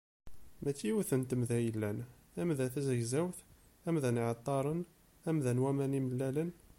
Mačči 0.63 0.85
yiwet 0.87 1.11
n 1.19 1.23
temda 1.29 1.57
i 1.59 1.63
yellan: 1.65 1.99
tamda 2.33 2.65
tazegzawt, 2.73 3.37
tamda 3.83 4.09
n 4.11 4.19
yiɛeṭṭaren, 4.19 4.81
tamda 5.23 5.51
n 5.53 5.61
waman 5.63 5.97
imellalen… 5.99 6.49